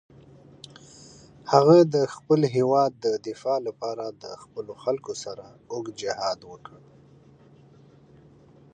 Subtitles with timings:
[1.51, 6.77] هغه د خپل هېواد د دفاع لپاره د خپلو خلکو سره اوږد جهاد وکړ.